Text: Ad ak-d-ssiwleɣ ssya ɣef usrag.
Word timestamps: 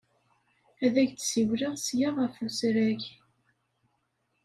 Ad 0.85 0.95
ak-d-ssiwleɣ 1.03 1.73
ssya 1.77 2.09
ɣef 2.11 2.35
usrag. 2.45 3.01